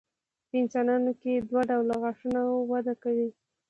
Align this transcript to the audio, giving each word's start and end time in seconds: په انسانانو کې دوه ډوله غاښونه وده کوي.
په 0.49 0.55
انسانانو 0.61 1.11
کې 1.21 1.33
دوه 1.49 1.61
ډوله 1.69 1.95
غاښونه 2.01 2.39
وده 2.71 2.93
کوي. 3.03 3.29